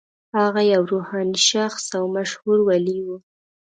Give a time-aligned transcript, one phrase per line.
[0.37, 3.07] هغه یو روحاني شخص او مشهور ولي و.